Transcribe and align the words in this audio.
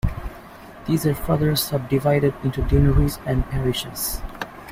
These 0.87 1.05
are 1.05 1.13
further 1.13 1.55
subdivided 1.55 2.33
into 2.43 2.63
deaneries 2.63 3.19
and 3.27 3.47
parishes. 3.51 4.19